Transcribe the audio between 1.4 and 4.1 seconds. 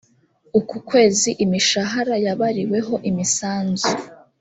imishahara yabariweho imisanzu